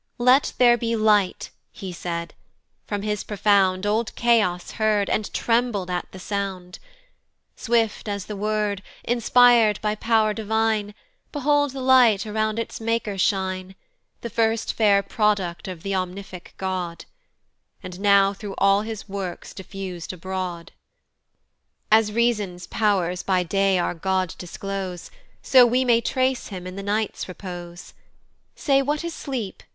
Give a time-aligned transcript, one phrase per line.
[0.17, 2.33] "Let there be light," he said:
[2.87, 6.79] from his profound Old Chaos heard, and trembled at the sound:
[7.55, 10.95] Swift as the word, inspir'd by pow'r divine,
[11.31, 13.75] Behold the light around its Maker shine,
[14.21, 17.05] The first fair product of th' omnific God,
[17.83, 20.71] And now through all his works diffus'd abroad.
[21.91, 25.11] As reason's pow'rs by day our God disclose,
[25.43, 27.93] So we may trace him in the night's repose:
[28.55, 29.61] Say what is sleep?